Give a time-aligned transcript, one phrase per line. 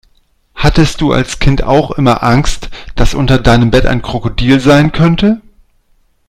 [0.55, 5.41] Hattest du als Kind auch immer Angst, dass unter deinem Bett ein Krokodil sein könnte?